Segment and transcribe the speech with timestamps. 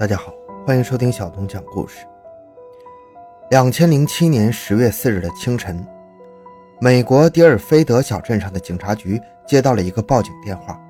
[0.00, 0.32] 大家好，
[0.66, 2.06] 欢迎收听小东讲故事。
[3.50, 5.86] 两千零七年十月四日的清晨，
[6.80, 10.80] 美国迪尔菲德小镇上的警察局接到了一个报警电话。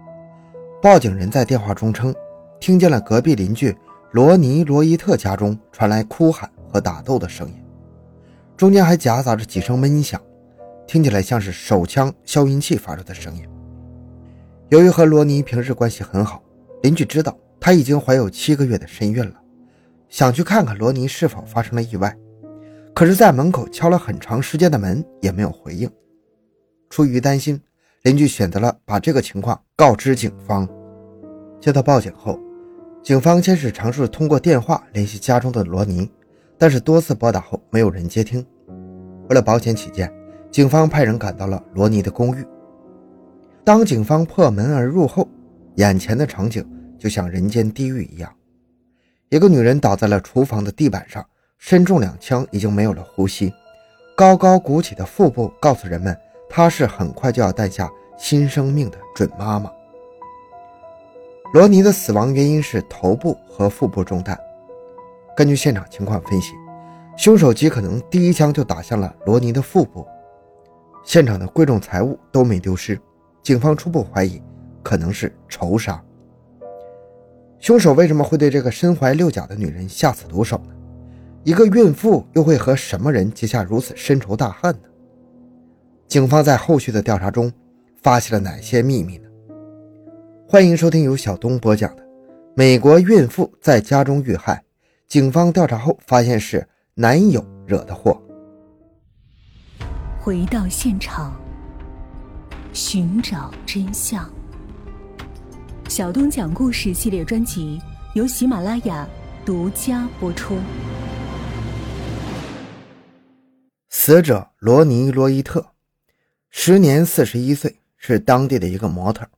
[0.80, 2.14] 报警人在电话中称，
[2.60, 3.76] 听见了隔壁邻居
[4.12, 7.54] 罗尼·罗伊特家中传来哭喊和打斗的声音，
[8.56, 10.22] 中间还夹杂着几声闷响，
[10.86, 13.44] 听起来像是手枪消音器发出的声音。
[14.68, 16.40] 由于和罗尼平时关系很好，
[16.84, 17.36] 邻居知道。
[17.60, 19.34] 她已经怀有七个月的身孕了，
[20.08, 22.16] 想去看看罗尼是否发生了意外，
[22.94, 25.88] 可是，在门口敲了很长时间的门也没有回应。
[26.88, 27.60] 出于担心，
[28.02, 30.66] 邻居选择了把这个情况告知警方。
[31.60, 32.40] 接到报警后，
[33.02, 36.10] 警方先是尝试通过电话联系家中的罗尼，
[36.56, 38.44] 但是多次拨打后没有人接听。
[39.28, 40.10] 为了保险起见，
[40.50, 42.44] 警方派人赶到了罗尼的公寓。
[43.62, 45.28] 当警方破门而入后，
[45.76, 46.66] 眼前的场景。
[47.00, 48.30] 就像人间地狱一样，
[49.30, 51.26] 一个女人倒在了厨房的地板上，
[51.56, 53.50] 身中两枪，已经没有了呼吸。
[54.14, 56.14] 高高鼓起的腹部告诉人们，
[56.46, 59.72] 她是很快就要诞下新生命的准妈妈。
[61.54, 64.38] 罗尼的死亡原因是头部和腹部中弹。
[65.34, 66.52] 根据现场情况分析，
[67.16, 70.06] 凶手极可能第一枪就打向了罗尼的腹部。
[71.02, 73.00] 现场的贵重财物都没丢失，
[73.42, 74.42] 警方初步怀疑
[74.82, 75.98] 可能是仇杀。
[77.60, 80.74] 凶手为什么会对这个身怀六甲的女人下此毒手呢？
[81.44, 84.88] 一个孕妇又会和什么人结下如此深仇大恨呢？
[86.08, 87.52] 警方在后续的调查中
[88.02, 89.28] 发现了哪些秘密呢？
[90.48, 92.02] 欢迎收听由小东播讲的
[92.54, 94.54] 《美国孕妇在家中遇害》，
[95.06, 98.18] 警方调查后发现是男友惹的祸。
[100.18, 101.38] 回到现场，
[102.72, 104.28] 寻找真相。
[105.90, 107.82] 小东讲故事系列专辑
[108.14, 109.08] 由喜马拉雅
[109.44, 110.56] 独家播出。
[113.88, 115.72] 死者罗尼·罗伊特，
[116.48, 119.28] 时年四十一岁，是当地的一个模特。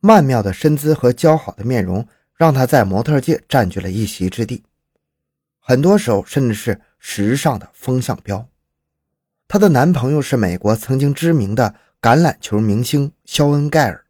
[0.00, 4.64] 曼妙的身姿和姣好的面容，让她在模特界占据了一席之地，
[5.60, 8.44] 很多时候甚至是时尚的风向标。
[9.46, 14.04] 她的男朋友是美国曾经知名的橄榄球明星肖恩·盖尔。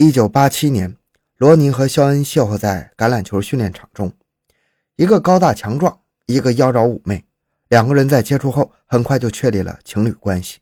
[0.00, 0.96] 一九八七年，
[1.38, 4.12] 罗尼和肖恩邂逅在橄榄球训练场中，
[4.94, 7.24] 一个高大强壮，一个妖娆妩媚。
[7.66, 10.60] 两个人在接触后，很快就确立了情侣关系。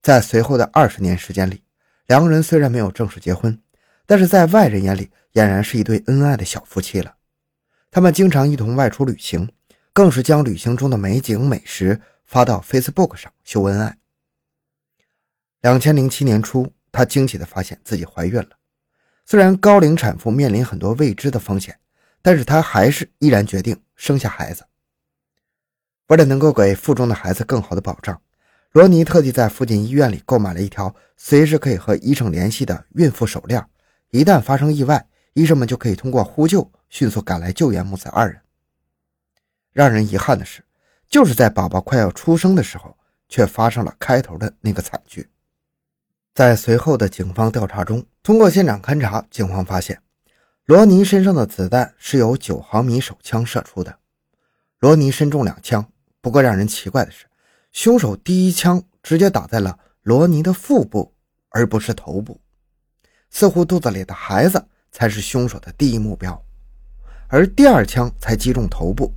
[0.00, 1.62] 在随后的二十年时间里，
[2.06, 3.60] 两个人虽然没有正式结婚，
[4.06, 7.16] 但是在外人眼里，俨然是一对恩爱的小夫妻了。
[7.90, 9.52] 他们经常一同外出旅行，
[9.92, 13.98] 更是将旅行中的美景美食发到 Facebook 上秀恩爱。
[15.60, 16.72] 两千零七年初。
[16.96, 18.48] 她惊奇地发现自己怀孕了，
[19.26, 21.78] 虽然高龄产妇面临很多未知的风险，
[22.22, 24.64] 但是她还是毅然决定生下孩子。
[26.06, 28.18] 为了能够给腹中的孩子更好的保障，
[28.72, 33.62] 罗尼特地在附近医院里购买了一条随时可以和医生联系的孕妇手链，
[34.08, 38.40] 一旦发生意外，医生们就可以通过呼救迅速赶来救援母子二人。
[39.74, 40.64] 让人遗憾的是，
[41.10, 42.96] 就是在宝宝快要出生的时候，
[43.28, 45.28] 却发生了开头的那个惨剧。
[46.36, 49.98] 在随后的警方调查中，通过现场勘查，警方发现
[50.66, 53.98] 罗尼身上的子弹是由九毫米手枪射出的。
[54.80, 57.24] 罗尼身中两枪，不过让人奇怪的是，
[57.72, 61.10] 凶手第一枪直接打在了罗尼的腹部，
[61.48, 62.38] 而不是头部，
[63.30, 66.38] 似乎肚子里的孩子才是凶手的第一目标，
[67.28, 69.10] 而第二枪才击中头部，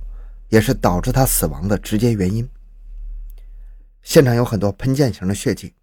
[0.48, 2.48] 也是导致他死亡的直接原因。
[4.00, 5.74] 现场有很多喷溅型的血迹。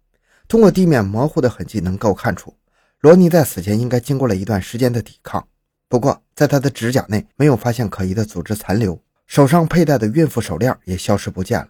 [0.48, 2.56] 通过地面模糊的痕迹，能够看出
[3.00, 5.46] 罗尼在死前应该经过了一段时间的抵抗。
[5.88, 11.68] 不过，在他的指甲内没有发现可疑的组织残留，手上佩戴的孕妇手链也消失不见了。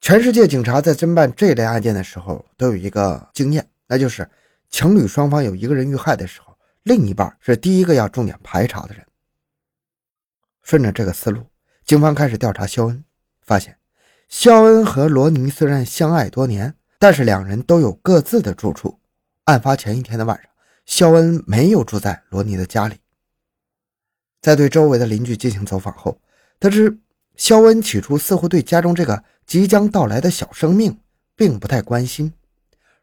[0.00, 4.28] 全世界警察在侦办这类案件的时候，都有一个经验，那就是
[4.68, 9.04] 情侣双方有一个人遇害的时候，另一半是第一个要重点排查的人。
[10.62, 11.46] 顺着这个思路，
[11.84, 13.04] 警方开始调查肖恩，
[13.42, 13.76] 发现
[14.28, 16.74] 肖恩和罗尼虽然相爱多年。
[17.04, 18.98] 但是两人都有各自的住处。
[19.44, 20.50] 案发前一天的晚上，
[20.86, 22.96] 肖恩没有住在罗尼的家里。
[24.40, 26.18] 在对周围的邻居进行走访后，
[26.58, 26.98] 得知
[27.36, 30.98] 肖恩起初似乎对家中这个即将到来的小生命
[31.36, 32.32] 并不太关心。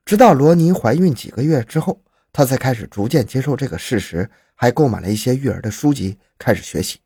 [0.03, 2.01] 直到罗尼怀孕几个月之后，
[2.33, 6.97] 他才开始逐渐接受这个事实，还购买了一些育儿的书籍，开始学习。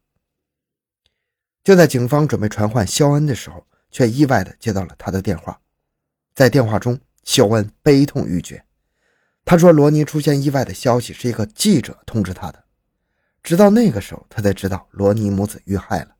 [1.61, 5.59] 就在警方准备传唤肖恩的时候，却意外的接到了他的电话。
[6.35, 8.65] 在电话中，肖恩悲痛欲绝。
[9.45, 12.65] 他说：“罗尼出现意外的消息是一个记者通知他的。
[13.41, 16.15] 直到那个时候，他才知道罗尼母子遇害了。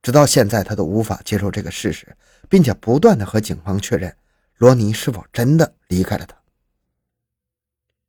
[0.00, 2.16] 直到现在，他都无法接受这个事实，
[2.48, 4.16] 并且不断的和警方确认
[4.56, 6.34] 罗尼是否真的离开了他。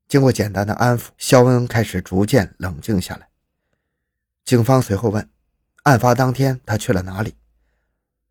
[0.07, 3.27] 经过简单的安抚，肖恩开始逐渐冷静下来。
[4.45, 5.30] 警方随后问
[5.83, 7.36] ：“案发当天他去了哪里？”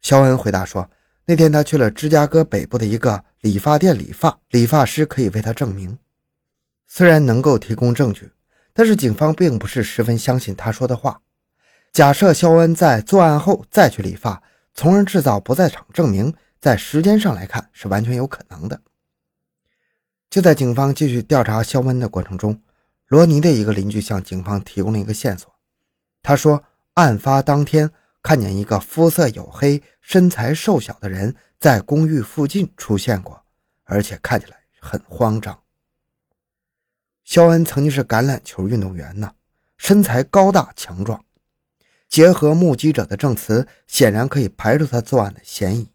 [0.00, 0.88] 肖恩回答说
[1.29, 5.99] ：“那天他去了芝加哥北部的一个理发店理发，理发师可以为他证明。
[6.87, 8.33] 虽然能够提供证据。”
[8.79, 11.21] 但是警方并不是十分相信他说的话。
[11.93, 14.41] 假设肖恩在作案后再去理发，
[14.73, 18.81] 从而制造不在场证明，在时间上来看是完全有可能的。
[20.31, 22.63] 就在警方继续调查肖恩的过程中，
[23.09, 25.53] 罗尼的一个邻居向警方提供了一个线索。
[26.23, 26.63] 他说，
[26.95, 27.91] 案发当天
[28.29, 33.43] 看见一个肤色黝黑、身材瘦小的人在公寓附近出现过，
[33.85, 35.59] 而且看起来很慌张。
[37.25, 39.33] 肖恩曾经是橄榄球运动员呢，
[39.79, 41.25] 身材高大强壮。
[42.07, 45.89] 结合目击者的证词，显然可以排除他作案的嫌疑。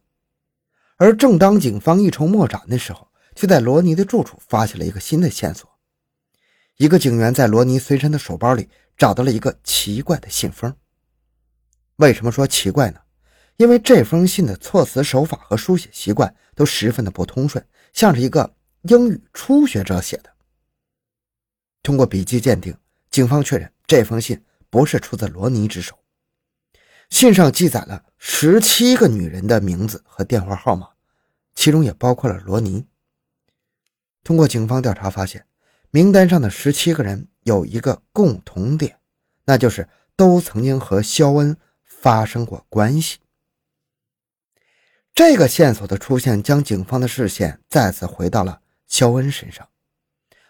[0.98, 5.70] 而正当警方一筹莫展的时候，却在罗尼的住处发现了一个新的线索。
[6.78, 10.76] 一个警员在罗尼随身的手包里找到了一个奇怪的信封。
[12.04, 13.00] 为什么说奇怪呢？
[13.56, 20.30] 因为这封信的措辞手法和书写习惯都十分的不通顺，像是一个英语初学者写的。
[21.82, 22.76] 通过笔迹鉴定，
[23.10, 25.98] 警方确认这封信不是出自罗尼之手。
[27.10, 30.90] 信上记载了十七个女人的名字和电话号码，
[31.56, 32.86] 其中也包括了罗尼。
[34.26, 35.46] 通过警方调查发现，
[35.90, 38.98] 名单上的十七个人有一个共同点，
[39.46, 41.56] 那就是都曾经和肖恩
[42.04, 43.20] 发生过关系。
[45.16, 49.70] 这个线索的出现，将警方的视线再次回到了肖恩身上。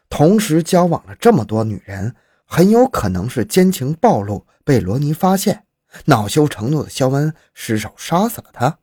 [0.09, 2.15] 同时交往了这么多女人，
[2.45, 5.67] 很有可能是奸情暴露，被罗尼发现，
[6.05, 8.79] 恼羞成怒的肖恩失手杀死了他。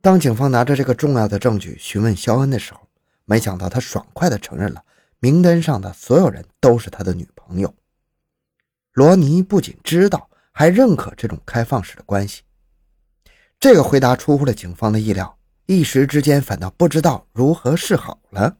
[0.00, 2.80] 当警方拿着这个重要的证据询问肖恩的时候，
[3.24, 4.84] 没想到他爽快地承认了
[5.20, 7.72] 名单上的所有人都是他的女朋友。
[8.92, 12.42] 罗尼不仅知道，还认可这种开放式的关系。
[13.58, 18.58] 这个回答出乎了警方的意料，一时之间反倒不知道如何是好了。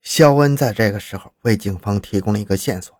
[0.00, 2.94] 肖恩在这个时候为警方提供了一个线索，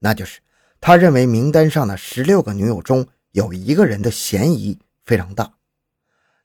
[0.00, 0.40] 那就是
[0.80, 5.54] 他认为名单上的十六个女友中有一个人的嫌疑非常大，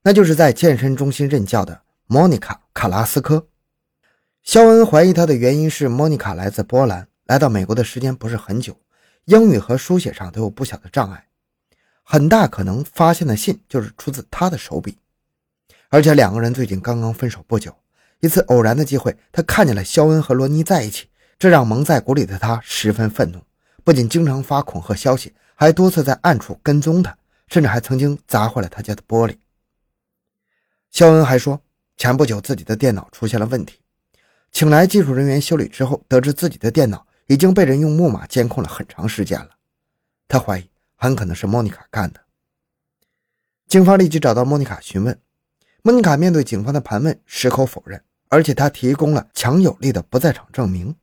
[0.03, 3.47] 那就是在健身中心任教的莫妮卡·卡拉斯科。
[4.41, 8.75] 肖恩怀疑他的原因是莫妮卡来自波兰，来到美国的时间不是很久，
[9.25, 11.27] 英语和书写上都有不小的障碍，
[12.03, 14.97] 很大可能发现的信就是出自他的手笔，
[15.87, 17.73] 而且两个人最近刚刚分手不久。
[18.19, 21.07] 一次偶然的机会，他看见了肖恩和罗尼在一起，
[21.39, 23.41] 这让蒙在鼓里的他十分愤怒，
[23.83, 27.17] 不仅经常发恐吓消息，还多次在暗处跟踪他，
[27.47, 29.37] 甚至还曾经砸坏了他家的玻璃。
[30.89, 31.61] 肖恩还说，
[31.95, 33.79] 前不久自己的电脑出现了问题，
[34.51, 39.51] 请来技术人员修理之后，得知自己的电脑已经被人用木马监控了很长时间了。
[40.27, 42.21] 他怀疑很可能是莫妮卡干的。
[43.67, 45.19] 警方立即找到莫妮卡询问，
[45.81, 48.03] 莫妮卡面对警方的盘问，矢口否认。
[48.29, 50.95] 而且他提供了强有力的不在场证明。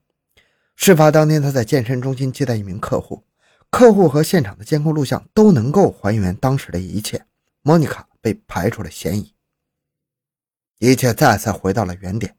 [0.74, 3.22] 事发当天，他在健身中心接待一名客户，
[3.70, 7.24] 客户和现场的监控录像都能够还原当时的一切。
[7.62, 9.32] 莫妮卡被排除了嫌疑，
[10.78, 12.34] 一切再次回到了原点。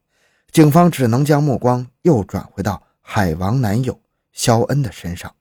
[0.51, 2.83] 警方只能将目光又转回到
[3.13, 4.01] 海王男友
[4.31, 5.35] 肖恩的身上。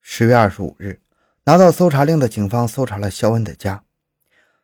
[0.00, 1.00] 十月二十五日，
[1.44, 3.84] 拿到搜查令的警方搜查了肖恩的家，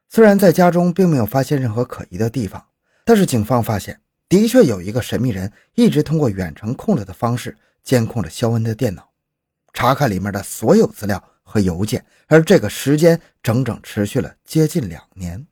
[0.09, 2.67] 虽然在家中并没有发现任何可疑的地方。
[3.05, 9.13] 但是警方发现，的确有一个神秘人一直通过远程控制的方式监控着肖恩的电脑，
[9.73, 15.47] 查看里面的所有资料和邮件，而这个时间整整持续了接近两年。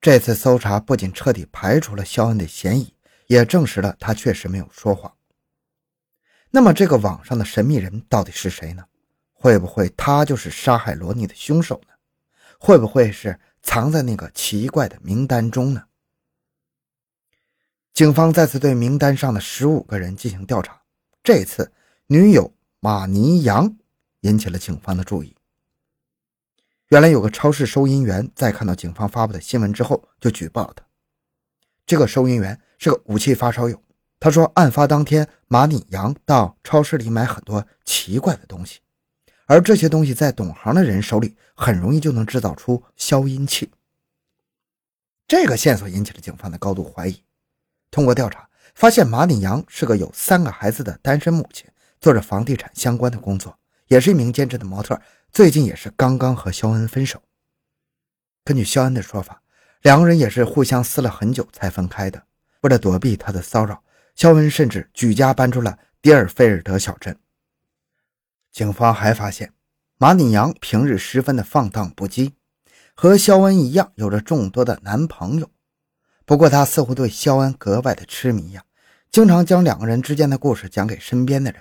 [0.00, 2.92] 这次搜查不仅彻底排除了肖恩的嫌疑，
[3.32, 5.10] 也证实了他确实没有说谎。
[6.50, 8.84] 那么，这个网上的神秘人到底是谁呢？
[9.32, 11.94] 会不会他就是杀害罗尼的凶手呢？
[12.58, 15.84] 会不会是藏在那个奇怪的名单中呢？
[17.94, 20.82] 警方再次对名单上的十五个人进行调查，
[21.22, 21.72] 这次
[22.06, 23.74] 女友马尼扬
[24.20, 25.34] 引起了警方的注意。
[26.88, 30.84] 原来有个超市收银员在看到警方发布的新闻之后，就举报了他。
[31.86, 33.80] 这个收银员是个武器发烧友，
[34.18, 38.80] 他说案发当天马尼扬到超市里买很多奇怪的东西，
[39.46, 43.70] 而这些东西在懂行的人手里很容易就能制造出消音器。
[45.28, 47.22] 这个线索引起了警方的高度怀疑。
[47.88, 51.70] 通过调查，发现马里扬是个有三个孩子的单身母亲，
[52.00, 57.22] 做着房地产相关的工作，也是一名兼职的模特，最近也是刚刚和肖恩分手。
[58.42, 59.40] 根据肖恩的说法，
[59.82, 62.24] 两个人也是互相撕了很久才分开的。
[62.62, 63.82] 为了躲避他的骚扰，
[64.14, 67.16] 肖恩甚至举家搬出了迪尔菲尔德小镇。
[68.50, 69.52] 警方还发现，
[69.98, 72.32] 马里扬平日十分的放荡不羁，
[72.94, 75.50] 和肖恩一样有着众多的男朋友。
[76.24, 78.64] 不过他似乎对肖恩格外的痴迷呀，
[79.10, 81.60] 经常将两个人之间的故事讲给身边的人，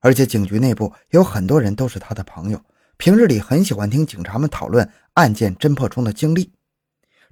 [0.00, 2.60] 而且警局内部有很多人都是他的朋友，
[2.96, 6.52] 平日里很喜欢听警察们讨论案件侦破中的经历。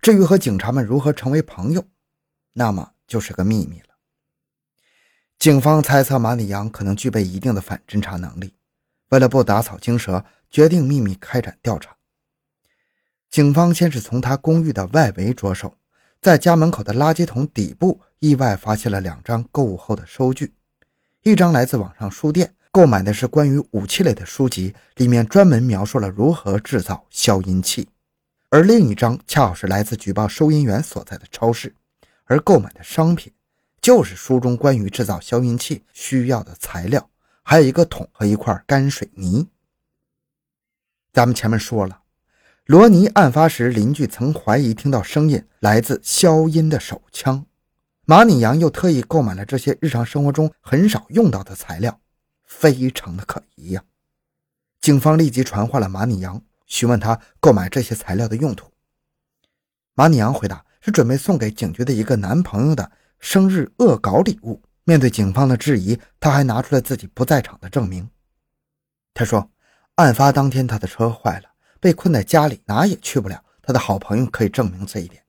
[0.00, 1.84] 至于和警察们如何成为朋友，
[2.58, 3.88] 那么就是个秘密了。
[5.38, 8.54] 警方猜测马里扬可能具备一定的反侦查能力，
[9.10, 11.94] 为了不打草惊蛇，决定秘密开展调查。
[13.30, 15.74] 警方先是从他公寓的外围着手。
[16.22, 20.54] 在家门口的垃圾桶底部，意外发现了两张购物后的收据，
[21.22, 27.84] 一张来自网上书店，购买的是关于武器类的书籍，里面专门描述了如何制造消音器；
[28.48, 31.74] 而另一张恰好是来自举报收银员所在的超市，
[32.26, 33.32] 而购买的商品
[33.80, 37.08] 就是书中关于制造消音器需要的材料，
[37.42, 39.48] 还有一个桶和一块干水泥。
[41.12, 42.02] 咱们前面说了。
[42.64, 47.46] 罗尼案发时，邻居曾怀疑听到声音来自消音的手枪。
[48.04, 52.00] 马里扬又特意购买了这些日常生活中很少用到的材料，
[52.44, 53.84] 非常的可疑呀。
[54.80, 58.72] 警方立即传唤了马里扬，询问他购买这些材料的用途。
[59.94, 64.62] 马里扬回答是准备送给警局的一个男朋友的生日恶搞礼物。
[64.84, 68.08] 面对警方的质疑，他还拿出了自己不在场的证明。
[69.12, 69.50] 他说，
[69.96, 71.48] 案发当天他的车坏了。
[71.80, 73.42] 被困在家里，哪也去不了。
[73.62, 75.24] 他的好朋友可以证明这一点。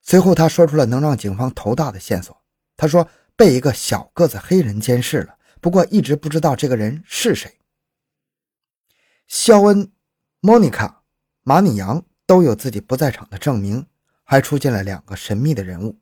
[0.00, 2.34] 随后，他说出了能让警方头大的线索。
[2.74, 3.06] 他说
[3.36, 7.58] 被一个小个子黑人监视了，不过一直不知道这个人是谁。
[9.26, 9.92] 肖恩、
[10.40, 11.02] 莫妮卡、
[11.42, 13.86] 马里扬都有自己不在场的证明，
[14.24, 15.96] 还出现了两个神秘的人物，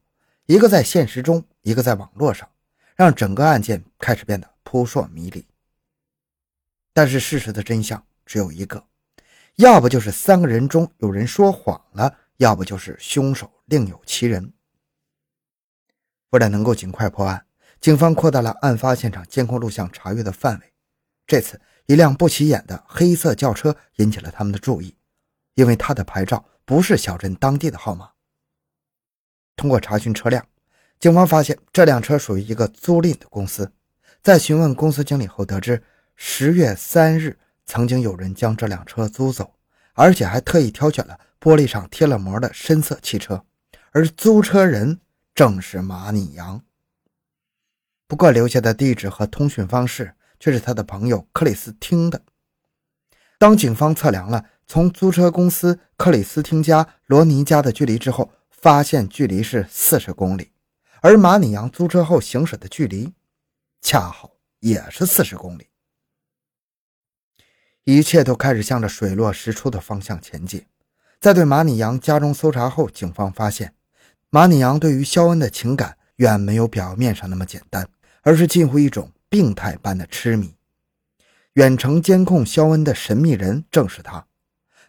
[0.47, 2.49] 一个在现实中，一个在网络上，
[2.97, 5.47] 让整个案件开始变得扑朔迷离。
[6.95, 8.83] 但是事实的真相只有一个。
[9.57, 14.51] 要不就是三个人中有人说谎了，要不就是凶手另有其人。
[16.31, 17.45] 为了能够尽快破案，
[17.79, 20.73] 警方扩大了案发现场监控录像查阅的范围。
[21.27, 24.97] 这次，一辆不起眼的黑色轿车引起了他们的注意，
[25.55, 28.12] 因为它的牌照不是小镇当地的号码。
[29.57, 30.47] 通过查询车辆，
[30.99, 33.73] 警方发现这辆车属于一个租赁的公司。
[34.23, 35.83] 在询问公司经理后，得知
[36.17, 37.39] 十月三日。
[37.65, 39.55] 曾经有人将这辆车租走，
[39.95, 43.43] 而且还特意挑选了玻璃上贴了膜的深色汽车，
[43.93, 45.01] 而租车人
[45.33, 46.61] 正是马尼扬。
[48.09, 52.21] 不过留下的地址和通讯方式却是他的朋友克里斯汀的。
[53.39, 58.31] 当警方测量了从租车公司克里斯汀家罗尼家的距离之后，
[58.63, 60.53] 发现距离是四十公里，
[61.01, 63.13] 而马尼扬租车后行驶的距离
[63.81, 65.67] 恰好也是四十公里。
[67.83, 70.65] 一切都开始向着水落石出的方向前进。
[71.21, 73.75] 在对马里扬家中搜查后，警方发现，
[74.31, 77.89] 马里扬对于肖恩的情感远没有表面上那么简单，
[78.23, 80.55] 而是近乎一种病态般的痴迷。
[81.55, 84.25] 远程监控肖恩的神秘人正是他。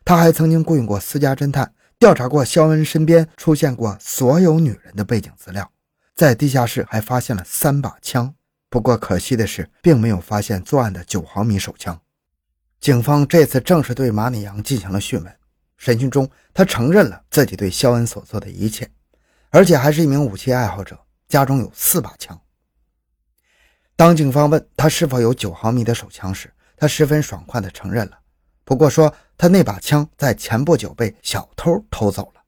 [0.05, 5.71] 他还曾经雇佣过私家侦探，调查过肖恩身边出现过所有女人的背景资料，
[6.13, 8.35] 在地下室还发现了三把枪。
[8.69, 11.97] 不过可惜的是，并没有发现作案的九毫米手枪。
[12.81, 15.33] 警方这次正式对马里扬进行了讯问，
[15.77, 18.91] 审讯中，他承认了自己对肖恩所做的一切，
[19.49, 22.37] 而且还是一名武器爱好者，家中有四把枪。
[23.95, 28.19] 当警方问他是否有九毫米的手枪时，他十分爽快地承认了，
[28.65, 32.41] 不过说他那把枪在前不久被小偷偷走了。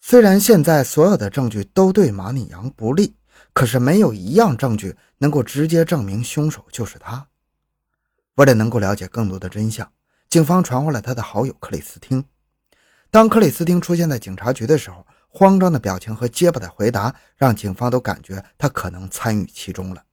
[0.00, 3.16] 虽然现在所有的证据都对马里扬不利，
[3.52, 7.26] 可是没有一样证据能够直接证明凶手就是他。
[8.36, 9.92] 为了能够了解更多的真相，
[10.28, 12.24] 警方传唤了他的好友克里斯汀。
[13.10, 20.04] 当克里斯汀出现在警察局的时候，慌张的表情和结巴的回答让警方都感觉他可能参与其中了。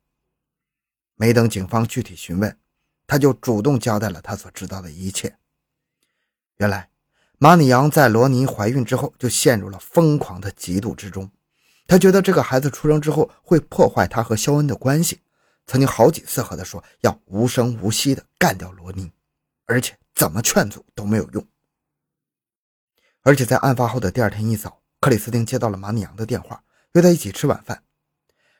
[1.14, 2.58] 没等警方具体询问，
[3.06, 5.38] 他就主动交代了他所知道的一切。
[6.58, 6.90] 原来，
[7.40, 11.30] 马里扬在罗尼怀孕之后就陷入了疯狂的嫉妒之中，
[11.88, 15.20] 他觉得这个孩子出生之后会破坏他和肖恩的关系。
[15.66, 19.12] 曾经好几次和他说要无声无息地干掉罗尼，
[19.66, 21.46] 而且怎么劝阻都没有用。
[23.24, 27.82] 而且在案发后的第二天一早，克里斯汀接到了马里扬的电话，约他一起吃晚饭。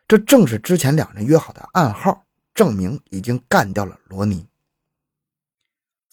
[0.08, 4.48] 这正是之前两人约好的暗号，证明已经干掉了罗尼。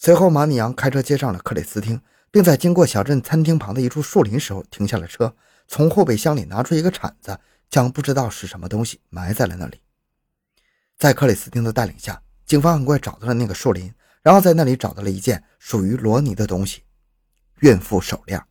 [0.02, 5.36] 随后，马尼扬开车接上了克里斯汀，并在经过小镇餐厅旁的一处树林时候停下了车，
[5.68, 7.38] 从后备箱里拿出一个铲子，
[7.68, 9.82] 将不知道是什么东西埋在了那里。
[10.96, 13.92] 在克里斯汀的带领下，警方很快找到了那个树林，
[14.22, 16.82] 然后在那里找到了一件属于罗尼的东西——
[17.60, 18.42] 孕妇手链。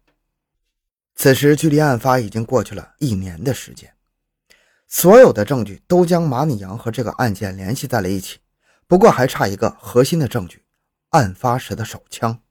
[1.15, 3.91] 此时，距离案发已经过去了一年的时间。
[4.87, 8.37] 所有的证据都将马尼扬和这个案件联系在了一起，
[8.85, 10.63] 不过还差一个核心的证据：
[11.09, 12.41] 案发时的手枪。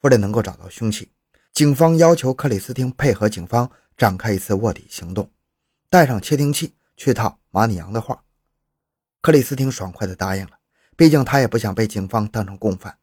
[0.00, 1.12] 为了能够找到凶器，
[1.52, 5.30] 警方要求克里斯汀配合警方展开一次卧底行动，
[5.88, 8.24] 带上窃听器去套马尼昂的话。
[9.20, 10.52] 克里斯汀爽快地答应了，
[10.96, 12.98] 毕竟他也不想被警方当成共犯。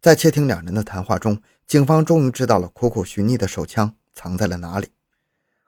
[0.00, 4.92] 在窃听两人的谈话中，警方终于知道了苦苦寻觅的手枪藏在了哪里。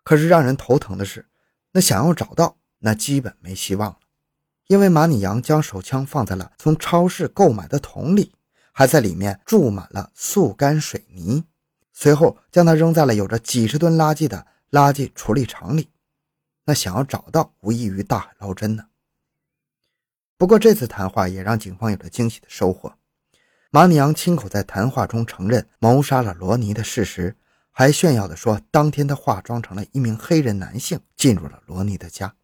[0.04, 1.28] 可是让人头疼的是，
[1.72, 3.98] 那想要找到，那基本没希望了，
[4.70, 8.32] 因为马尼扬将手枪放在了从超市购买的桶里，
[8.70, 11.42] 还在里面注满了速干水泥，
[11.92, 15.90] 随后将它扔在了有着几十吨垃圾的垃圾处理厂里。
[16.66, 18.84] 那想要找到，无异于大海捞针呢。
[20.38, 22.94] 不过这次谈话也让警方有了惊喜的收获，
[23.72, 27.36] 马尼昂亲口在谈话中承认谋杀了罗尼的事实。
[27.72, 32.36] 还炫耀地说，当天他化妆成了一名黑人男性，进入了罗尼的家。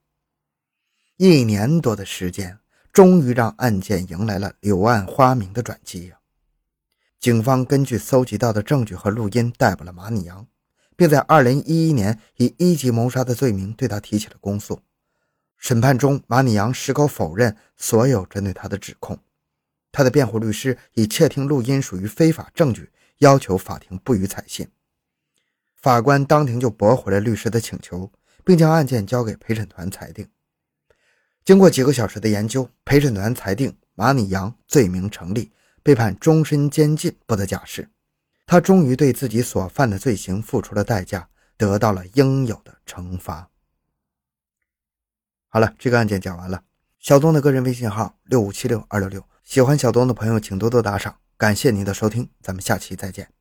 [1.18, 2.58] 一年多的时间，
[2.92, 6.18] 终于让案件迎来了柳暗花明的转机呀！
[7.18, 10.46] 警方根据搜集到的证据和录音，逮捕了马尼扬，
[10.94, 14.78] 并在2011年以一级谋杀的罪名对他提起了公诉。
[15.56, 19.18] 审判中，马尼扬矢口否认所有针对他的指控。
[19.90, 24.68] 他的辩护律师以窃听录音属于非法证据，要求法庭不予采信。
[25.76, 28.12] 法官当庭就驳回了律师的请求，
[28.44, 30.28] 并将案件交给陪审团裁定。
[31.46, 37.88] 经过几个小时的研究，陪审团裁定马尼扬罪名成立，被判终身监禁，不得假释。
[38.46, 43.48] 他终于对自己所犯的罪行付出了代价，得到了应有的惩罚。
[45.46, 46.64] 好了，这个案件讲完了。
[46.98, 53.35] 小东的个人微信号六五七六二六六，喜欢小东的朋友请多多打赏，感谢您的收听，咱们下期再见。